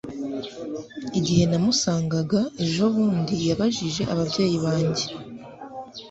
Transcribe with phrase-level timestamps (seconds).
[1.19, 5.05] igihe namusangaga ejobundi yabajije ababyeyi banjye